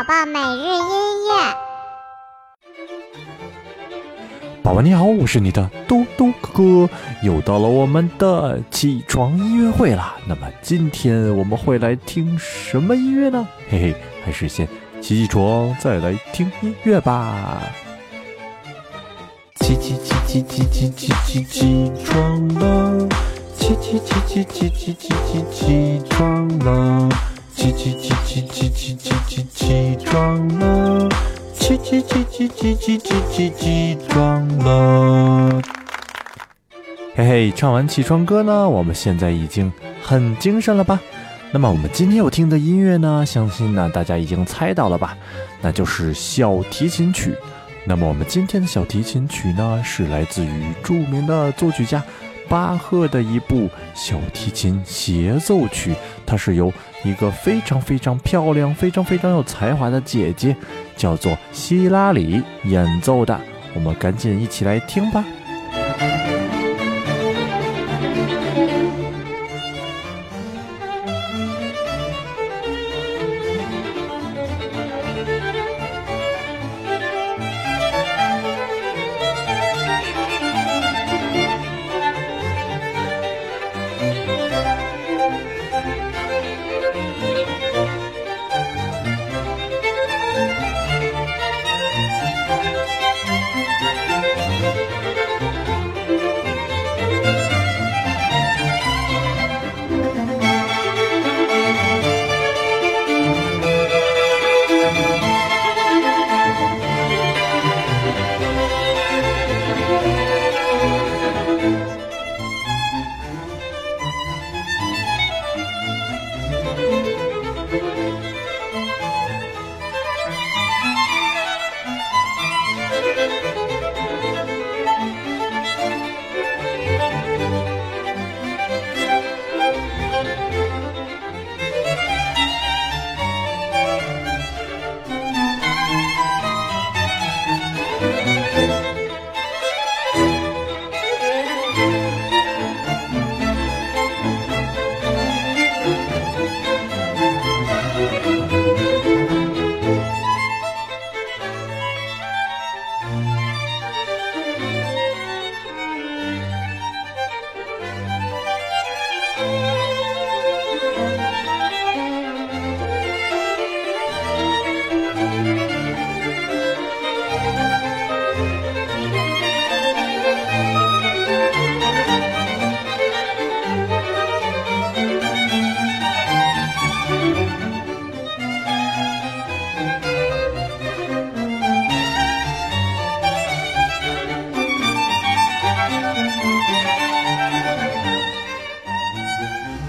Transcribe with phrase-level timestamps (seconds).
[0.00, 1.54] 宝宝每日音乐。
[4.62, 6.88] 宝宝你好，我是你的嘟嘟哥哥，
[7.22, 10.16] 又到了我们的起床音乐会啦。
[10.26, 13.46] 那么今天我们会来听什么音乐呢？
[13.68, 13.94] 嘿嘿，
[14.24, 14.66] 还是先
[15.02, 17.60] 起起床再来听音乐吧。
[19.56, 23.06] 起起起起起起起起起床了，
[23.54, 27.06] 起起起起起起起起起床了，
[27.60, 31.06] 起起起起起起起起起床了，
[31.52, 35.60] 起起起起起起起起起床了。
[37.14, 39.70] 嘿嘿，唱完起床歌呢，我们现在已经
[40.02, 40.98] 很精神了吧？
[41.52, 45.14] 那么我们今天要听的音乐呢，相信呢大家已经猜到了吧？
[45.60, 47.36] 那就是小提琴曲。
[47.84, 52.02] 那么我们今天的小提琴曲呢，是来自于著名的作曲家
[52.50, 55.94] 巴赫的一部小提琴协奏曲，
[56.26, 56.72] 它是由
[57.04, 60.56] 一个非常非常漂亮、非常非常有才华的姐姐，
[60.96, 63.40] 叫做希拉里演奏的。
[63.72, 65.24] 我们赶紧一起来听吧。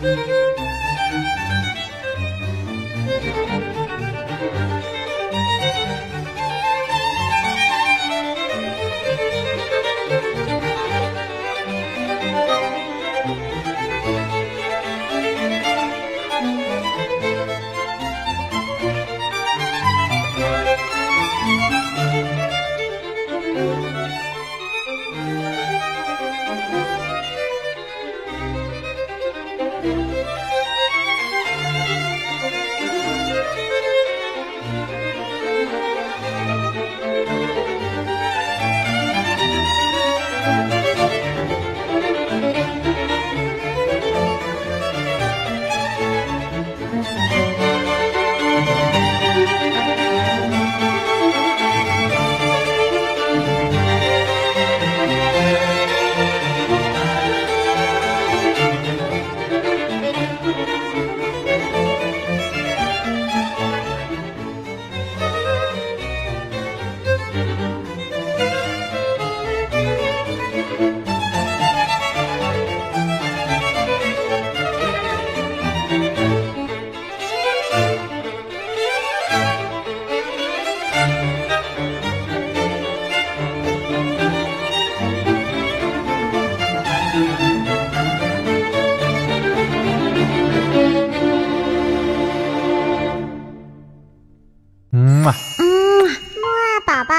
[0.00, 0.49] Música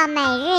[0.07, 0.50] 每日